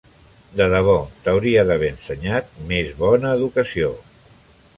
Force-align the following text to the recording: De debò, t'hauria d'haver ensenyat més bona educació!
De 0.61 0.65
debò, 0.73 0.95
t'hauria 1.27 1.65
d'haver 1.73 1.91
ensenyat 1.97 2.49
més 2.73 2.97
bona 3.03 3.37
educació! 3.41 3.93